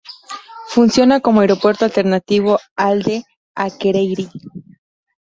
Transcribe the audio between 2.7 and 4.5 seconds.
al de Akureyri.